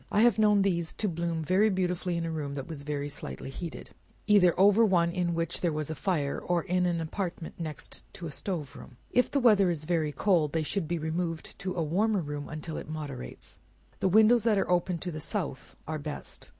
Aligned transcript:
I 0.11 0.21
have 0.21 0.39
known 0.39 0.63
these 0.63 0.95
to 0.95 1.07
bloom 1.07 1.43
beautifully 1.43 2.17
in 2.17 2.25
a 2.25 2.31
room 2.31 2.55
that 2.55 2.65
was 2.67 2.81
very 2.81 3.07
slightly 3.07 3.51
heated 3.51 3.91
either 4.25 4.59
over 4.59 4.83
one 4.83 5.11
in 5.11 5.35
which 5.35 5.61
there 5.61 5.71
was 5.71 5.91
fire, 5.91 6.39
or 6.39 6.63
in 6.63 6.87
an 6.87 6.99
apartment 6.99 7.59
next 7.59 8.03
a 8.19 8.31
stove 8.31 8.75
room. 8.75 8.97
If 9.11 9.29
the 9.29 9.39
weather 9.39 9.69
is 9.69 9.85
very 9.85 10.11
cold, 10.11 10.53
they 10.53 10.63
should 10.63 10.87
be 10.87 10.97
removed 10.97 11.53
to 11.59 11.75
a 11.75 11.83
warmer 11.83 12.21
room, 12.21 12.49
until 12.49 12.77
it 12.77 12.89
moderates. 12.89 13.59
The 13.99 14.09
windows 14.09 14.43
that 14.43 14.57
are 14.57 14.71
open 14.71 14.97
to 14.97 15.11
the 15.11 15.19
south 15.19 15.75
are 15.87 15.99
best. 15.99 16.49